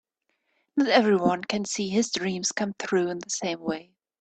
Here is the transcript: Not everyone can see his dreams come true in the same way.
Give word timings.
Not 0.75 0.87
everyone 0.89 1.43
can 1.43 1.63
see 1.63 1.87
his 1.89 2.09
dreams 2.09 2.51
come 2.51 2.73
true 2.79 3.09
in 3.11 3.19
the 3.19 3.29
same 3.29 3.59
way. 3.59 3.93